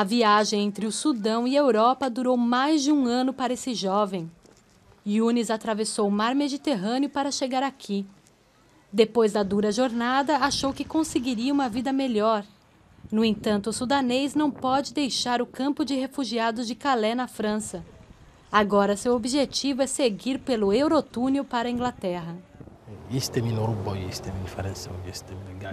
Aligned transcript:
A 0.00 0.04
viagem 0.04 0.62
entre 0.62 0.86
o 0.86 0.90
Sudão 0.90 1.46
e 1.46 1.58
a 1.58 1.60
Europa 1.60 2.08
durou 2.08 2.34
mais 2.34 2.82
de 2.82 2.90
um 2.90 3.04
ano 3.04 3.34
para 3.34 3.52
esse 3.52 3.74
jovem. 3.74 4.30
Yunis 5.06 5.50
atravessou 5.50 6.08
o 6.08 6.10
mar 6.10 6.34
Mediterrâneo 6.34 7.10
para 7.10 7.30
chegar 7.30 7.62
aqui. 7.62 8.06
Depois 8.90 9.32
da 9.32 9.42
dura 9.42 9.70
jornada, 9.70 10.38
achou 10.38 10.72
que 10.72 10.86
conseguiria 10.86 11.52
uma 11.52 11.68
vida 11.68 11.92
melhor. 11.92 12.46
No 13.12 13.22
entanto, 13.22 13.68
o 13.68 13.72
sudanês 13.74 14.34
não 14.34 14.50
pode 14.50 14.94
deixar 14.94 15.42
o 15.42 15.46
campo 15.46 15.84
de 15.84 15.94
refugiados 15.96 16.66
de 16.66 16.74
Calais, 16.74 17.14
na 17.14 17.28
França. 17.28 17.84
Agora, 18.50 18.96
seu 18.96 19.14
objetivo 19.14 19.82
é 19.82 19.86
seguir 19.86 20.38
pelo 20.38 20.72
Eurotúnel 20.72 21.44
para 21.44 21.68
a 21.68 21.70
Inglaterra. 21.70 22.38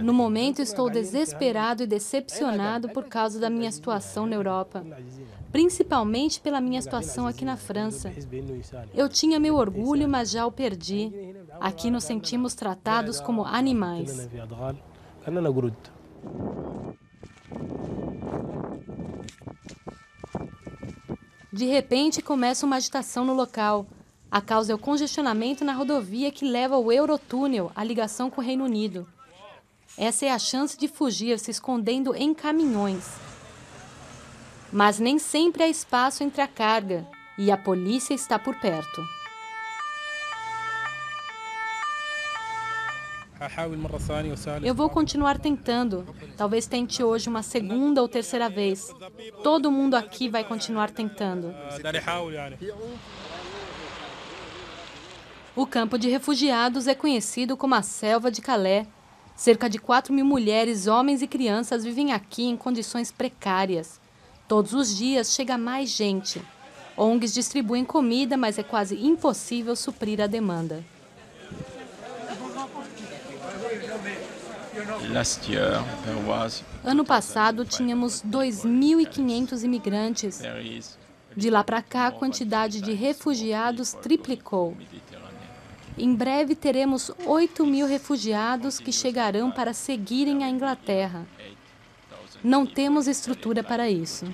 No 0.00 0.12
momento, 0.12 0.60
estou 0.60 0.90
desesperado 0.90 1.84
e 1.84 1.86
decepcionado 1.86 2.88
por 2.88 3.04
causa 3.04 3.38
da 3.38 3.48
minha 3.48 3.70
situação 3.70 4.26
na 4.26 4.34
Europa, 4.34 4.84
principalmente 5.52 6.40
pela 6.40 6.60
minha 6.60 6.82
situação 6.82 7.28
aqui 7.28 7.44
na 7.44 7.56
França. 7.56 8.12
Eu 8.92 9.08
tinha 9.08 9.38
meu 9.38 9.54
orgulho, 9.54 10.08
mas 10.08 10.30
já 10.30 10.44
o 10.44 10.50
perdi. 10.50 11.12
Aqui 11.60 11.90
nos 11.90 12.04
sentimos 12.04 12.54
tratados 12.54 13.20
como 13.20 13.44
animais. 13.44 14.28
De 21.52 21.66
repente, 21.66 22.20
começa 22.20 22.66
uma 22.66 22.76
agitação 22.76 23.24
no 23.24 23.34
local. 23.34 23.86
A 24.30 24.42
causa 24.42 24.72
é 24.72 24.74
o 24.74 24.78
congestionamento 24.78 25.64
na 25.64 25.72
rodovia 25.72 26.30
que 26.30 26.44
leva 26.44 26.74
ao 26.74 26.92
Eurotúnel, 26.92 27.72
a 27.74 27.82
ligação 27.82 28.28
com 28.28 28.40
o 28.40 28.44
Reino 28.44 28.64
Unido. 28.64 29.06
Essa 29.96 30.26
é 30.26 30.30
a 30.30 30.38
chance 30.38 30.76
de 30.76 30.86
fugir 30.86 31.38
se 31.38 31.50
escondendo 31.50 32.14
em 32.14 32.34
caminhões. 32.34 33.16
Mas 34.70 34.98
nem 34.98 35.18
sempre 35.18 35.62
há 35.62 35.68
espaço 35.68 36.22
entre 36.22 36.42
a 36.42 36.46
carga 36.46 37.06
e 37.38 37.50
a 37.50 37.56
polícia 37.56 38.12
está 38.12 38.38
por 38.38 38.54
perto. 38.56 39.02
Eu 44.62 44.74
vou 44.74 44.90
continuar 44.90 45.38
tentando. 45.38 46.04
Talvez 46.36 46.66
tente 46.66 47.02
hoje 47.02 47.28
uma 47.28 47.42
segunda 47.42 48.02
ou 48.02 48.08
terceira 48.08 48.48
vez. 48.48 48.92
Todo 49.42 49.70
mundo 49.70 49.94
aqui 49.94 50.28
vai 50.28 50.44
continuar 50.44 50.90
tentando. 50.90 51.54
O 55.58 55.66
campo 55.66 55.98
de 55.98 56.08
refugiados 56.08 56.86
é 56.86 56.94
conhecido 56.94 57.56
como 57.56 57.74
a 57.74 57.82
Selva 57.82 58.30
de 58.30 58.40
Calais. 58.40 58.86
Cerca 59.34 59.68
de 59.68 59.76
4 59.76 60.14
mil 60.14 60.24
mulheres, 60.24 60.86
homens 60.86 61.20
e 61.20 61.26
crianças 61.26 61.82
vivem 61.82 62.12
aqui 62.12 62.44
em 62.44 62.56
condições 62.56 63.10
precárias. 63.10 64.00
Todos 64.46 64.72
os 64.72 64.96
dias 64.96 65.34
chega 65.34 65.58
mais 65.58 65.90
gente. 65.90 66.40
ONGs 66.96 67.34
distribuem 67.34 67.84
comida, 67.84 68.36
mas 68.36 68.56
é 68.56 68.62
quase 68.62 69.04
impossível 69.04 69.74
suprir 69.74 70.20
a 70.20 70.28
demanda. 70.28 70.84
Ano 76.84 77.04
passado, 77.04 77.64
tínhamos 77.64 78.22
2.500 78.22 79.64
imigrantes. 79.64 80.40
De 81.36 81.50
lá 81.50 81.64
para 81.64 81.82
cá, 81.82 82.06
a 82.06 82.12
quantidade 82.12 82.80
de 82.80 82.92
refugiados 82.92 83.92
triplicou. 83.92 84.76
Em 86.00 86.14
breve 86.14 86.54
teremos 86.54 87.10
8 87.26 87.66
mil 87.66 87.84
refugiados 87.84 88.78
que 88.78 88.92
chegarão 88.92 89.50
para 89.50 89.72
seguirem 89.72 90.44
a 90.44 90.48
Inglaterra. 90.48 91.26
Não 92.42 92.64
temos 92.64 93.08
estrutura 93.08 93.64
para 93.64 93.90
isso. 93.90 94.24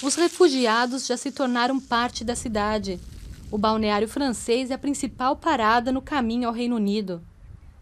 Os 0.00 0.14
refugiados 0.14 1.06
já 1.06 1.16
se 1.16 1.32
tornaram 1.32 1.80
parte 1.80 2.22
da 2.24 2.36
cidade. 2.36 3.00
O 3.50 3.58
balneário 3.58 4.08
francês 4.08 4.70
é 4.70 4.74
a 4.74 4.78
principal 4.78 5.34
parada 5.34 5.90
no 5.90 6.00
caminho 6.00 6.46
ao 6.46 6.54
Reino 6.54 6.76
Unido. 6.76 7.20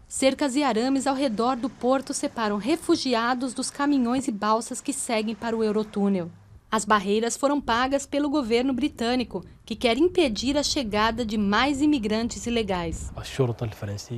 Cercas 0.07 0.55
e 0.55 0.63
arames 0.63 1.05
ao 1.05 1.15
redor 1.15 1.55
do 1.57 1.69
porto 1.69 2.11
separam 2.11 2.57
refugiados 2.57 3.53
dos 3.53 3.69
caminhões 3.69 4.27
e 4.27 4.31
balsas 4.31 4.81
que 4.81 4.93
seguem 4.93 5.35
para 5.35 5.55
o 5.55 5.63
Eurotúnel. 5.63 6.31
As 6.73 6.85
barreiras 6.85 7.37
foram 7.37 7.61
pagas 7.61 8.03
pelo 8.03 8.31
governo 8.31 8.73
britânico, 8.73 9.45
que 9.63 9.75
quer 9.75 9.95
impedir 9.95 10.57
a 10.57 10.63
chegada 10.63 11.23
de 11.23 11.37
mais 11.37 11.83
imigrantes 11.83 12.47
ilegais. 12.47 13.13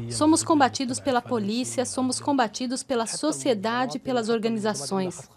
Somos 0.10 0.42
combatidos 0.42 0.98
pela 0.98 1.22
polícia, 1.22 1.84
somos 1.84 2.18
combatidos 2.18 2.82
pela 2.82 3.06
sociedade 3.06 3.98
e 3.98 4.00
pelas 4.00 4.30
organizações. 4.30 5.30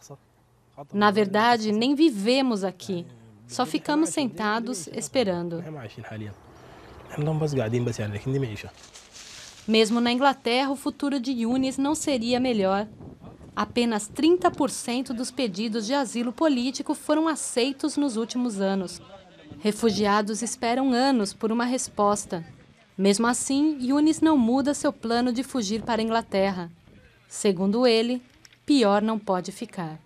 Na 0.92 1.10
verdade, 1.10 1.72
nem 1.72 1.92
vivemos 1.96 2.62
aqui. 2.62 3.04
Só 3.48 3.66
ficamos 3.66 4.10
sentados 4.10 4.86
esperando. 4.86 5.60
Mesmo 9.66 10.00
na 10.00 10.12
Inglaterra, 10.12 10.70
o 10.70 10.76
futuro 10.76 11.18
de 11.18 11.32
Yunis 11.32 11.78
não 11.78 11.96
seria 11.96 12.38
melhor. 12.38 12.86
Apenas 13.58 14.08
30% 14.08 15.08
dos 15.08 15.32
pedidos 15.32 15.84
de 15.84 15.92
asilo 15.92 16.32
político 16.32 16.94
foram 16.94 17.26
aceitos 17.26 17.96
nos 17.96 18.16
últimos 18.16 18.60
anos. 18.60 19.02
Refugiados 19.58 20.42
esperam 20.42 20.92
anos 20.92 21.34
por 21.34 21.50
uma 21.50 21.64
resposta. 21.64 22.46
Mesmo 22.96 23.26
assim, 23.26 23.76
Yunis 23.80 24.20
não 24.20 24.38
muda 24.38 24.74
seu 24.74 24.92
plano 24.92 25.32
de 25.32 25.42
fugir 25.42 25.82
para 25.82 26.00
a 26.00 26.04
Inglaterra. 26.04 26.70
Segundo 27.26 27.84
ele, 27.84 28.22
pior 28.64 29.02
não 29.02 29.18
pode 29.18 29.50
ficar. 29.50 29.98